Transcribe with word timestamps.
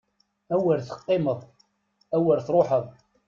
Awer 0.53 0.79
teqqimeḍ! 0.87 1.39
Awer 2.15 2.37
truḥeḍ! 2.47 2.85